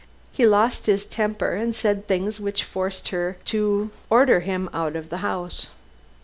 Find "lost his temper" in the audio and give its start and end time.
0.47-1.51